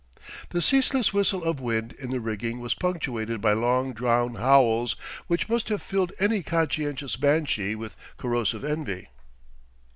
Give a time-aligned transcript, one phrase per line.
[0.49, 4.93] The ceaseless whistle of wind in the rigging was punctuated by long drawn howls
[5.27, 9.09] which must have filled any conscientious banshee with corrosive envy.